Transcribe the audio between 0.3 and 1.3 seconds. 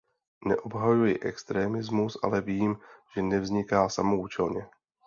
Neobhajuji